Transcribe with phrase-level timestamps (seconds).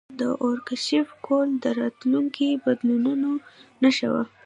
[0.19, 3.29] د اور کشف کول د راتلونکو بدلونونو
[3.83, 4.23] نښه وه.